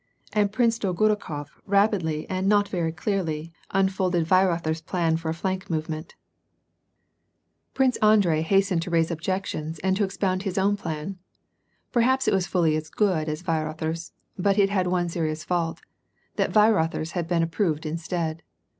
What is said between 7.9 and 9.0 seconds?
PEACE, 315 Prince Andrei hastened to